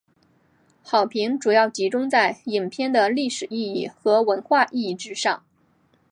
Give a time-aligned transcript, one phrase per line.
[0.81, 5.45] 好评主要集中在影片的历史意义和文化意义之上。